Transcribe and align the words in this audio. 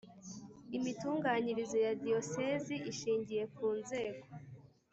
Imitunganyirize 0.77 1.77
ya 1.85 1.93
diyosezi 2.03 2.75
ishingiye 2.91 3.43
ku 3.55 3.65
nzego 3.79 4.25